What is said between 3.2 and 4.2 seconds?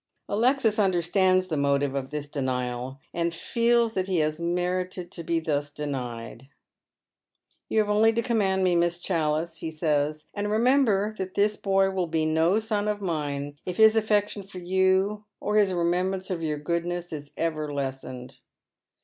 feels that hs